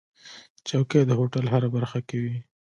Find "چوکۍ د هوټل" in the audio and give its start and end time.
0.67-1.45